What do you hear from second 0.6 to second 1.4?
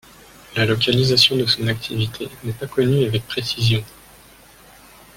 localisation